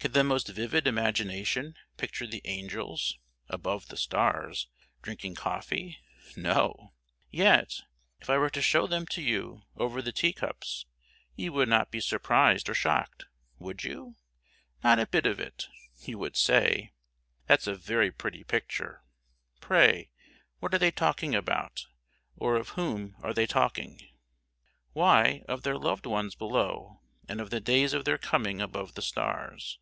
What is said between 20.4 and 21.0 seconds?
what are they